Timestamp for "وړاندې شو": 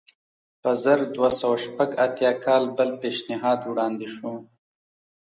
3.65-4.31